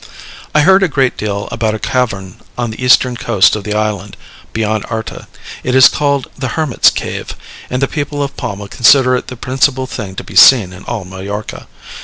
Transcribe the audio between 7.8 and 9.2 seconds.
the people of Palma consider